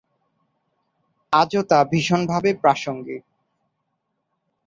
[1.33, 3.23] আজও তা ভীষণভাবে প্রাসঙ্গিক।